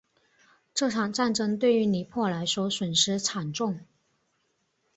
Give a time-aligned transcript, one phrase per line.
[0.73, 3.81] 这场战争对于尼泊尔来说损失惨重。